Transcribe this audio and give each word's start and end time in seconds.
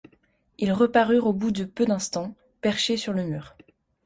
Ils 0.57 0.71
reparurent 0.71 1.27
au 1.27 1.31
bout 1.33 1.51
de 1.51 1.63
peu 1.63 1.85
d’instants, 1.85 2.33
perchés 2.61 2.97
sur 2.97 3.13
le 3.13 3.23
mur. 3.23 3.55